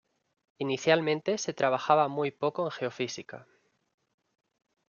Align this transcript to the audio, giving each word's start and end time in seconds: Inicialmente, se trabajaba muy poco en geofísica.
Inicialmente, 0.57 1.37
se 1.37 1.53
trabajaba 1.53 2.07
muy 2.07 2.31
poco 2.31 2.63
en 2.65 2.71
geofísica. 2.71 3.45